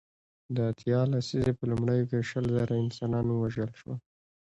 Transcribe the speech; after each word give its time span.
د 0.55 0.57
اتیا 0.71 0.99
لسیزې 1.11 1.53
په 1.57 1.63
لومړیو 1.71 2.09
کې 2.09 2.27
شل 2.29 2.45
زره 2.57 2.73
انسانان 2.83 3.25
ووژل 3.29 3.69
شول. 3.79 3.97